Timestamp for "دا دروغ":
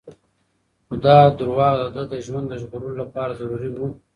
1.05-1.59